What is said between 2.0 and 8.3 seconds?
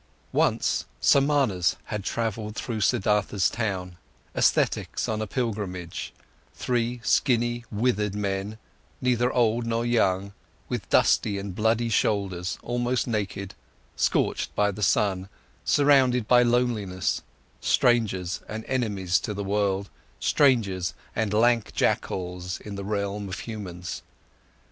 travelled through Siddhartha's town, ascetics on a pilgrimage, three skinny, withered